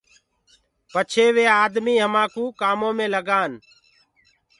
پڇي 0.91 1.25
وي 1.35 1.45
آمي 1.63 1.95
همآڪوُ 2.03 2.43
ڪآمو 2.61 2.87
ڪمي 2.91 3.07
لگآن۔ 3.15 3.51